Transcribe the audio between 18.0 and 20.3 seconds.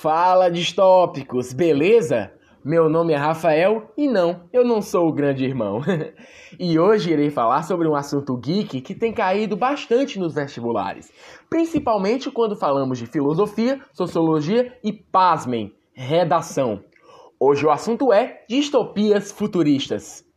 é distopias futuristas.